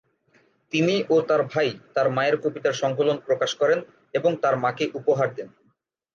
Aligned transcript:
তিনি 0.73 0.95
ও 1.09 1.15
তার 1.21 1.41
ভাই 1.51 1.69
তার 1.95 2.07
মায়ের 2.09 2.35
কবিতার 2.43 2.75
সংকলন 2.81 3.17
প্রকাশ 3.27 3.51
করেন 3.55 3.79
এবং 4.13 4.31
তার 4.43 4.55
মাকে 4.63 4.85
উপহার 4.99 5.29
দেন। 5.35 5.49